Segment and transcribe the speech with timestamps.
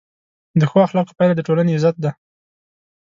[0.59, 2.11] د ښو اخلاقو پایله د ټولنې عزت ده.